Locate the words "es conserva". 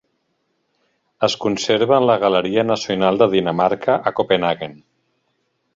1.27-1.99